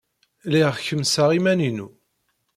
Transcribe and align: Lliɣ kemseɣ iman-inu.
Lliɣ 0.49 0.73
kemseɣ 0.85 1.29
iman-inu. 1.37 1.87